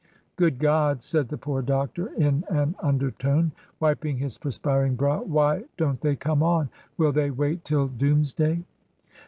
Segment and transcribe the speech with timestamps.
[0.35, 6.01] "Good God!" said the poor doctor in an undertone, wiping his perspiring brow; "why don't
[6.01, 6.71] they come on?
[6.97, 8.63] Will they wait till Dooms day?"